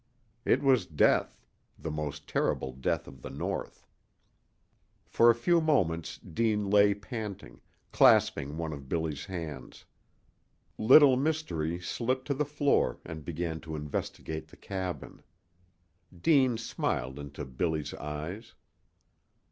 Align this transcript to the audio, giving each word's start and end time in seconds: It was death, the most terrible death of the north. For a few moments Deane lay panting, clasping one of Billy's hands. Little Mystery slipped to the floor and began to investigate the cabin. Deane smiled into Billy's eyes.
It 0.45 0.63
was 0.63 0.87
death, 0.87 1.37
the 1.77 1.91
most 1.91 2.27
terrible 2.27 2.71
death 2.73 3.07
of 3.07 3.21
the 3.21 3.29
north. 3.29 3.85
For 5.05 5.29
a 5.29 5.35
few 5.35 5.61
moments 5.61 6.17
Deane 6.17 6.71
lay 6.71 6.95
panting, 6.95 7.61
clasping 7.91 8.57
one 8.57 8.73
of 8.73 8.89
Billy's 8.89 9.25
hands. 9.25 9.85
Little 10.79 11.17
Mystery 11.17 11.79
slipped 11.79 12.25
to 12.29 12.33
the 12.33 12.45
floor 12.45 12.97
and 13.05 13.23
began 13.23 13.59
to 13.59 13.75
investigate 13.75 14.47
the 14.47 14.57
cabin. 14.57 15.21
Deane 16.19 16.57
smiled 16.57 17.19
into 17.19 17.45
Billy's 17.45 17.93
eyes. 17.93 18.55